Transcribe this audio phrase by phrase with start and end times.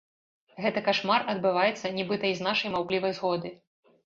[0.63, 3.55] Гэты кашмар адбываецца нібыта і з нашай маўклівай згоды.